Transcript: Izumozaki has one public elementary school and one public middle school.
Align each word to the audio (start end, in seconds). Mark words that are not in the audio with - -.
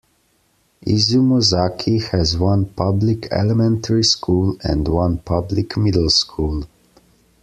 Izumozaki 0.83 1.99
has 2.09 2.35
one 2.35 2.65
public 2.65 3.31
elementary 3.31 4.03
school 4.03 4.57
and 4.63 4.87
one 4.87 5.19
public 5.19 5.77
middle 5.77 6.09
school. 6.09 6.65